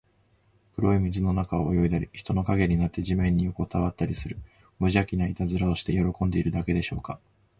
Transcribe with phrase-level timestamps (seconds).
[0.73, 4.39] 黒い水の中を泳いだり、人の影になって地面によこたわったりする、
[4.79, 7.19] むじゃきないたずらをして喜んでいるだけでしょうか。